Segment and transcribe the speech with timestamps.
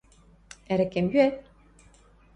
[0.71, 1.35] —Ӓрӓкӓм йӱӓт?